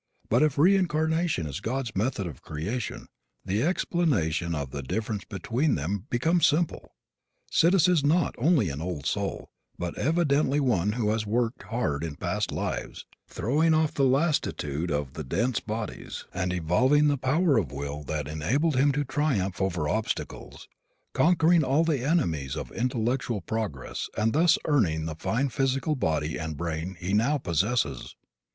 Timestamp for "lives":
12.51-13.05